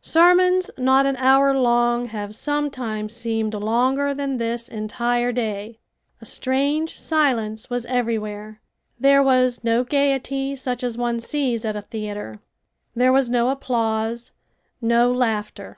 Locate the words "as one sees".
10.82-11.66